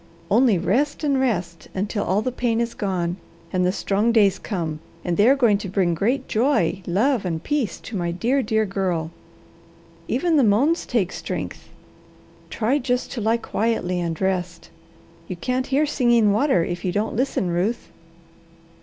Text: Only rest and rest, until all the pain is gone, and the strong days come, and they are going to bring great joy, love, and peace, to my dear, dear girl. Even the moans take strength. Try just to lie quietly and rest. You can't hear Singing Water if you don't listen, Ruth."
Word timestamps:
Only 0.31 0.57
rest 0.57 1.03
and 1.03 1.19
rest, 1.19 1.67
until 1.75 2.03
all 2.03 2.23
the 2.23 2.31
pain 2.31 2.59
is 2.59 2.73
gone, 2.73 3.17
and 3.53 3.63
the 3.63 3.71
strong 3.71 4.11
days 4.11 4.39
come, 4.39 4.79
and 5.05 5.15
they 5.15 5.29
are 5.29 5.35
going 5.35 5.59
to 5.59 5.69
bring 5.69 5.93
great 5.93 6.27
joy, 6.27 6.81
love, 6.87 7.23
and 7.23 7.43
peace, 7.43 7.79
to 7.81 7.95
my 7.95 8.09
dear, 8.09 8.41
dear 8.41 8.65
girl. 8.65 9.11
Even 10.07 10.37
the 10.37 10.43
moans 10.43 10.87
take 10.87 11.11
strength. 11.11 11.69
Try 12.49 12.79
just 12.79 13.11
to 13.11 13.21
lie 13.21 13.37
quietly 13.37 13.99
and 13.99 14.19
rest. 14.19 14.71
You 15.27 15.35
can't 15.35 15.67
hear 15.67 15.85
Singing 15.85 16.31
Water 16.33 16.63
if 16.65 16.83
you 16.83 16.91
don't 16.91 17.15
listen, 17.15 17.51
Ruth." 17.51 17.89